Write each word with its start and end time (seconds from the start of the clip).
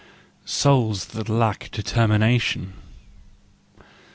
"SOULS 0.47 1.05
THAT 1.13 1.29
LACK 1.29 1.69
DETERMINATION." 1.69 2.73